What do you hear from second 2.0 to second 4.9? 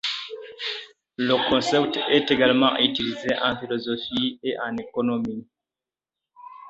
est également utilisé en philosophie et en